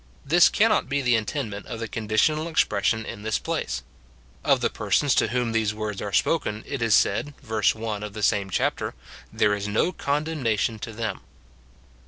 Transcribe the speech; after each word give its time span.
This 0.25 0.49
cannot 0.49 0.89
be 0.89 1.03
the 1.03 1.13
intendment 1.15 1.67
of 1.67 1.79
the 1.79 1.87
conditional 1.87 2.47
expression 2.47 3.05
in 3.05 3.21
this 3.21 3.37
place. 3.37 3.83
Of 4.43 4.59
the 4.59 4.71
persons 4.71 5.13
to 5.13 5.27
whom 5.27 5.51
these 5.51 5.75
words 5.75 6.01
are 6.01 6.11
spoken, 6.11 6.63
it 6.65 6.81
is 6.81 6.95
said, 6.95 7.35
verse 7.43 7.75
1 7.75 8.01
of 8.01 8.13
the 8.13 8.23
same 8.23 8.49
chapter," 8.49 8.95
There 9.31 9.53
is 9.53 9.67
no 9.67 9.91
condemnation 9.91 10.79
to 10.79 10.91
them." 10.91 11.21